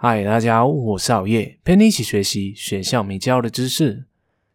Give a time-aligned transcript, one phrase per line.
[0.00, 4.04] 嗨，大家好，我是熬夜，陪你一起学习学校没教的知识。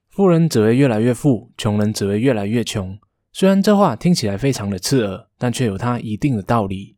[0.07, 2.97] 富人只会越来越富，穷人只会越来越穷。
[3.33, 6.95] 虽然这话听起来非常的刺耳，但却有它一定的道理。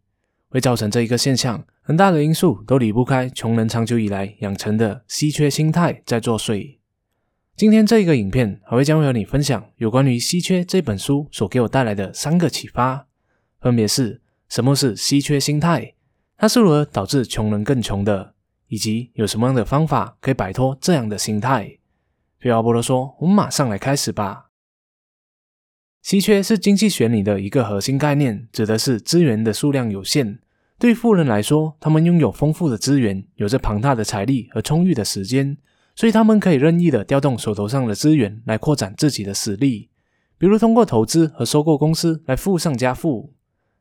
[0.49, 6.77] 会造成这一个现象，很大的因素都离不开穷人长久以来养成的稀缺心态在作祟。
[7.55, 13.07] 今天这一个影片还会将会和你分享有关于《稀缺》这本书所给我带来的三个启发，
[13.59, 15.95] 分别是什么是稀缺心态，
[16.37, 18.34] 它是如何导致穷人更穷的。
[18.75, 21.77] 以及有什么样的方法可以摆脱这样的心态？
[22.37, 24.47] 废话不多说，我们马上来开始吧。
[26.01, 30.39] 稀缺是经济学里的一个核心概念，指的是资源的数量有限。
[30.77, 35.57] 对富人来说，他们拥有丰富的资源，有着庞大的财力和充裕的时间，
[35.95, 39.89] 所以他们可以任意的调动手头上的资源来扩展自己的实力，
[40.37, 43.33] 比如通过投资和收购公司来富上加富。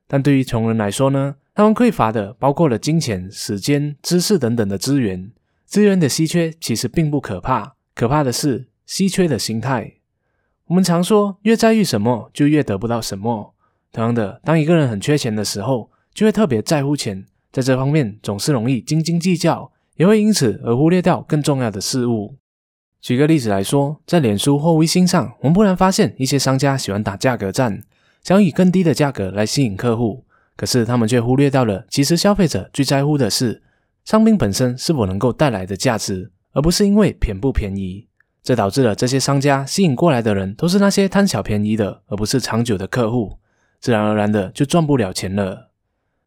[0.06, 1.34] 但对于穷人来说呢？
[1.54, 5.30] 他们匮乏的包括了金钱、时间、知识等等的资源。
[5.64, 9.94] 资源的稀缺其实并不可怕，可怕的是稀缺的心态。
[10.66, 13.54] 我们常说，越在意什么，就越得不到什么。
[13.92, 22.34] 同样的，当一个人很缺钱的时候，就会特别在乎钱，在这方面总是容易斤斤计较，也会因此而忽略掉更重要的事物。
[23.00, 27.80] 举个例子来说，在脸书或微信上，我们不难发现一些商家喜欢打价格战，
[28.24, 30.23] 想以更低的价格来吸引客户。
[30.56, 33.62] 可是他们却忽略到了，其实消费者最在乎的是
[34.04, 38.08] 商品本身是否能够带来的价值，而不是因为便不便宜。
[38.42, 43.38] 这导致了这些商家吸引过来的人都是那些贪小便宜的，而不是长久的客户，
[43.80, 45.70] 自然而然的就赚不了钱了。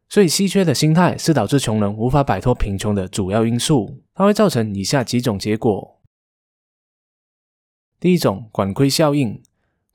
[0.08, 6.00] 所以稀缺的心态是导致穷人无法摆脱贫穷的主要因素，它会造成以下几种结果：
[8.00, 9.40] 第一种，管窥效应。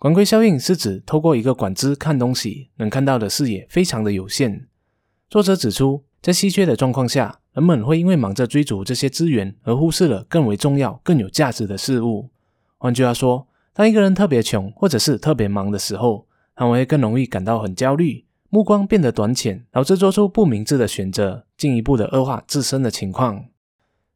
[0.04, 4.68] 管窥效应是指透过一个管子看东西，能看到的视野非常的有限。
[5.30, 12.30] 作者指出，在稀缺的状况下，人们会因为忙着追逐这些资源，而忽视了更为重要、更有价值的事物。
[12.78, 23.46] 换句话说，当一个人特别穷或者是特别忙的时候，他会更容易感到很焦虑，目光变得短浅，导致做出不明智的选择，进一步的恶化自身的情况。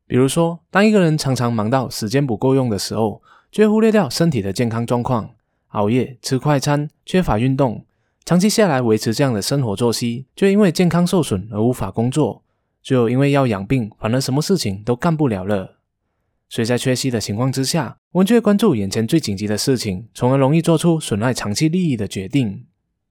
[0.06, 5.30] 比如说，当一个人常常忙到时间不够用的时候，就会忽略掉身体的健康状况。
[5.78, 7.86] 熬夜、吃快餐、缺乏运动，
[8.26, 12.44] 长期下来维持这样的生活作息，就因为健康受损而无法工作，
[12.82, 15.78] 最后因为要养病，反而什么事情都干不了了。
[16.50, 22.66] 所以在缺席的情况之下，我们就会关注眼前最紧急的事情，从而容易做出损害长期利益的决定。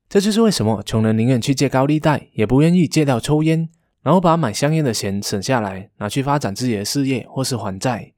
[0.08, 3.68] 这就是为什么穷人宁愿去借高利贷，也不愿意戒掉抽烟，
[4.02, 8.12] 然后把买香烟的钱省下来，拿去发展自己的事业或是还债，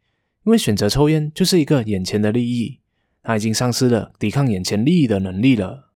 [0.45, 2.79] 因为选择抽烟就是一个眼前的利益。
[3.29, 5.91] 他已经丧失了抵抗眼前利益的能力了。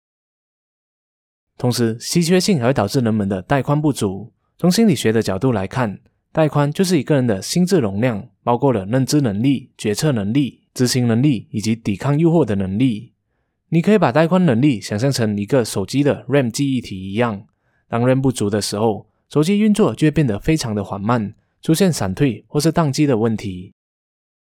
[1.59, 4.33] 同时，稀缺性还会导致人们的带宽不足。
[4.57, 5.99] 从心理学的角度来看，
[6.31, 13.13] 带宽就是一个人的心智容量，包括了认知能力、决策能力、执行能力以及抵抗诱惑的能力。
[13.67, 17.45] 你可以把带宽能力想象成一个手机的 RAM 记忆体一样。
[17.87, 23.75] 当 RAM 不足的时候，手机运作就会变得非常的缓慢，出现闪退或是宕机的问题。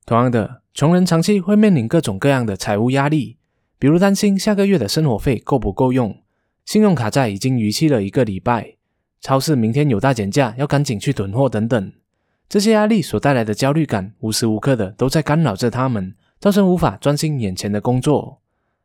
[0.07, 3.35] 同样的，穷人长期会面临各种各样的财务压力，
[3.77, 6.23] 比如担心下个月的生活费够不够用，
[6.63, 8.77] 信用卡债已经逾期了一个礼拜，
[9.19, 11.91] 超市明天有大减价，要赶紧去囤货等等。
[12.47, 18.39] 这些压力所带来的焦虑感，无时无刻的都在干扰着他们，造成无法专心眼前的工作。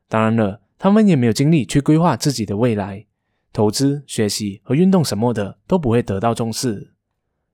[0.09, 3.07] 当然了，他们也没有精力去规划自己的未来，
[3.53, 6.91] 投资、学习和运动什么的都不会得到重视。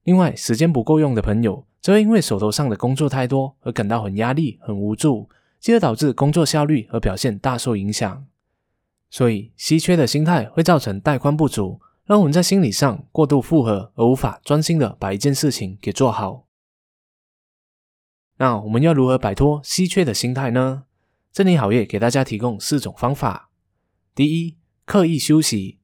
[0.04, 1.66] 另外，时间不够用的朋友。
[1.80, 5.28] 则会因为手头上的工作太多而感到很压力、很无助，
[5.60, 8.26] 进而导致工作效率和表现大受影响。
[9.10, 16.44] 所以，稀缺的心态会造成带宽不足，让我们在心理上过度负荷，而无法专心的把一件事情给做好。
[18.36, 20.84] 那我们要如何摆脱稀缺的心态呢？
[21.32, 23.50] 这里好业给大家提供四种方法。
[24.14, 25.78] 第一，刻意休息。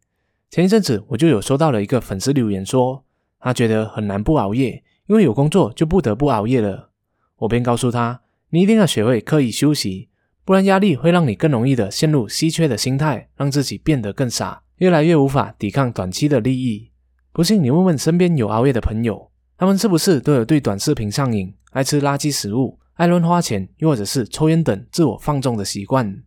[0.50, 3.04] 前一阵子我就有收到了一个粉丝留言说，
[3.38, 4.84] 他觉得很难不熬夜。
[5.06, 6.90] 因为有工作就不得不熬夜了，
[7.36, 10.08] 我便告诉他：“你一定要学会刻意休息，
[10.44, 16.90] 不然压力会让你更容易的陷入稀缺的心态，让自己变得更傻，越来越无法抵抗短期的利益。
[17.32, 26.22] 不信你问问身边有熬夜的朋友，他们是不是都有对短视频上瘾、爱吃垃圾食物、爱乱花钱，又或者是抽烟等自我放纵的习惯？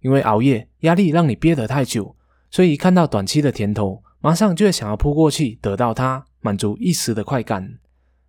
[0.00, 2.16] 因为熬夜压力让你憋得太久，
[2.50, 7.78] 所以一看到短期的甜头，马上就会想要扑过去得到它，满足一时的快感。”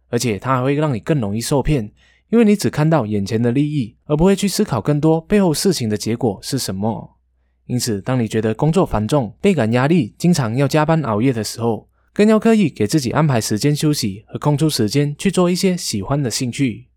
[0.09, 1.91] 而且它还会让你更容易受骗，
[2.29, 7.17] 因为你只看到眼前的利益，而不会去思考更多背后事情的结果是什么。
[7.65, 16.87] 因此，当你觉得工作繁重、倍感压力、经常要加班熬夜的时候，更要刻意给自己安排时间休息和空出时间去做一些喜欢的兴趣。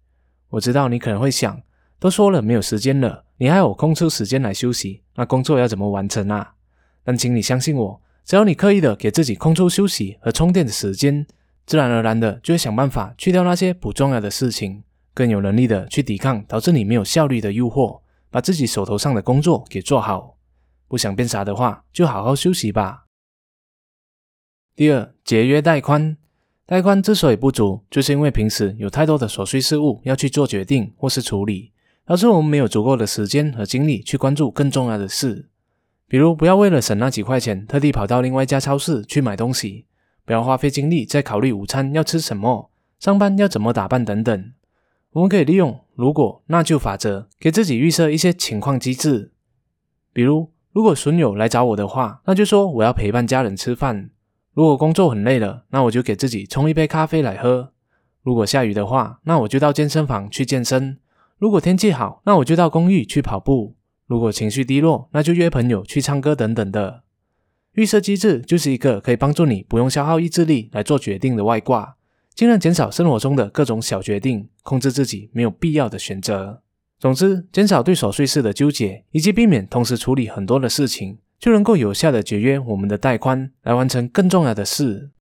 [0.51, 1.61] 我知道你可能会想，
[1.99, 6.55] 都说了没有时间了，你还有空出时间来休息，那工作要怎么完成啊？
[7.03, 11.27] 但请你相信我，只要你刻意的给自己空出休息和充电的时间，
[11.69, 18.01] 自然而然的就会想办法去掉那些不重要的事情，更有能力的去抵抗导致你没有效率的诱惑，
[18.31, 20.39] 把自己手头上的工作给做好。
[20.89, 23.05] 不想变傻的话，就好好休息吧。
[24.75, 26.17] 第二，节约带宽。
[26.65, 31.73] 带宽之所以不足，就是因为平时有太多的琐碎事务要去做决定或是处理，
[32.07, 35.51] 导致我们没有足够的时间和精力去关注更重要的事。
[36.07, 39.85] 比如，不要为了省那几块钱，特地跑到另外一家超市去买东西；
[40.29, 42.71] 不要花费精力在考虑午餐要吃什么、
[43.01, 44.53] 上班要怎么打扮等等。
[45.13, 49.33] 我们可以利用“如果那就”法则，给自己预设一些情况机制。
[50.13, 54.11] 比如，如果损友来找我的话，那就说我要陪伴家人吃饭。
[54.53, 57.73] 如果工作很累了，那我就给自己冲一杯咖啡来喝。
[58.23, 60.99] 如果下雨的话，那我就到健身房去健身。
[61.39, 63.77] 如果天气好，那我就到公寓去跑步。
[64.07, 67.05] 如果情绪低落，那就约朋友去唱歌等等的。
[67.75, 71.97] 预设机制就是一个可以帮助你不用消耗意志力来做决定的外挂，
[72.35, 76.63] 尽量减少生活中的各种小决定，控制自己没有必要的选择。
[76.99, 81.19] 总之，减少对琐碎事的纠结，以及避免同时处理很多的事情。
[81.39, 85.13] 就能够有效的节约我们的带宽，来完成更重要的事。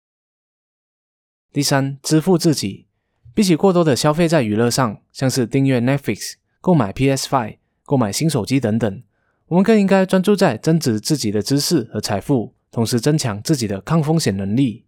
[1.53, 2.87] 第三，支付自己。
[3.35, 9.03] 比起过多的消费在娱乐上，像是订阅 Netflix、购买 PS5、购买新手机等等，
[9.47, 14.83] 我们更应该专注在增值自己的知识和财富，同时增强自己的抗风险能力。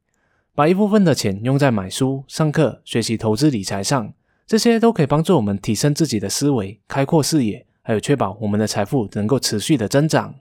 [0.54, 4.14] 把一部分的钱用在买书、上课、学习投资理财上，
[4.46, 10.36] 这些都可以帮助我们提升自己的思维、开阔视野，还有确保我们的财富能够持续的增长。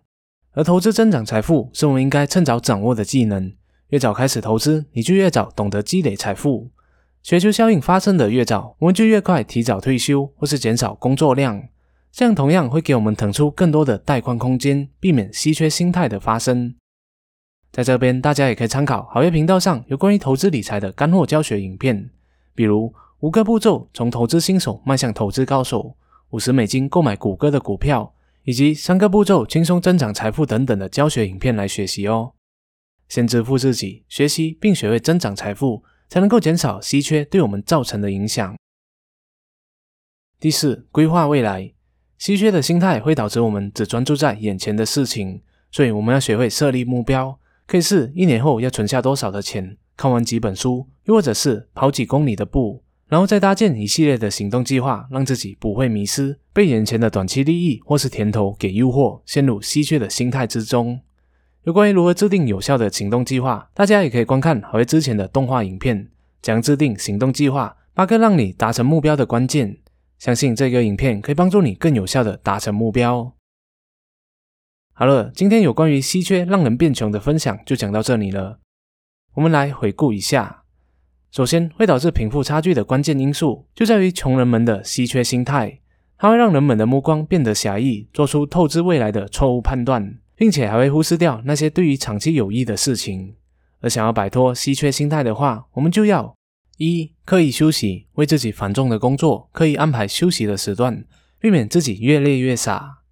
[0.54, 3.52] 而投资增长财富是我们应该趁早掌握的技能。
[3.90, 6.70] 越早开始投资，你就越早懂得积累财富。
[7.22, 11.68] 雪球效应发生的越早，我们就越快提早退休或是减少工作量。
[12.10, 16.74] 这样同样会给我们腾出更多的带宽空间，避免稀缺心态的发生。
[17.70, 22.10] 在这边，大家也可以参考好业频道上有关于投资理财的干货教学影片，
[22.54, 25.96] 比如五个步骤从投资新手迈向投资高手，
[26.30, 28.14] 五十美金购买谷歌的股票。
[28.44, 32.32] 以及三个步骤轻松增长财富等等的教学影片来学习哦。
[33.06, 38.56] 先支付自己，学习并学会增长财富，才能够减少稀缺对我们造成的影响。
[40.40, 41.74] 第四，规划未来。
[42.18, 52.82] 稀缺的心态会导致我们只专注在眼前的事情，所以我们要学会设立目标，可以是一年后要存下多少的钱，看完几本书，又或者是跑几公里的步。
[53.06, 61.00] 然后再搭建一系列的行动计划，让自己不会迷失，被眼前的短期利益或是甜头给诱惑，陷入稀缺的心态之中。
[61.62, 66.08] 有关于如何制定有效的行动计划，大家也可以观看好为之前的动画影片，
[66.42, 69.78] 讲制定行动计划八个让你达成目标的关键。
[70.18, 73.34] 相信这个影片可以帮助你更有效的达成目标。
[74.92, 78.58] 好了，今天有关于稀缺让人变穷的分享就讲到这里了。
[79.34, 80.64] 我们来回顾一下。
[81.30, 85.80] 首先，会导致贫富差距的关键因素就在于穷人们的稀缺心态，
[86.16, 93.36] 它会让人们的目光变得狭义，做出透支未来的错误判断，并且还会忽视掉那些对于长期有益的事情。
[93.80, 96.34] 而想要摆脱稀缺心态的话，我们就要
[96.78, 101.04] 一刻意休息，为自己繁重的工作刻意安排休息的时段，
[101.38, 103.02] 避免自己越累越傻；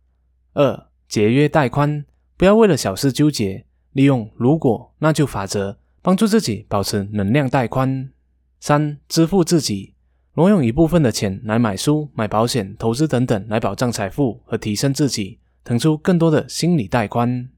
[0.55, 2.05] 二节约带宽，
[2.37, 5.79] 不要为了小事纠结，利用如果那就法则。
[6.01, 8.13] 帮助自己保持能量带宽。
[8.61, 9.95] 三、支付自己，
[10.35, 17.51] 挪用一部分的钱来买书、买保险、投资等等，来保障财富和提升自己，腾出更多的心理带宽。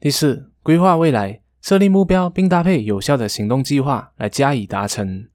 [0.00, 5.26] 第四，规划未来，设立目标并搭配有效的行动计划来加以达成。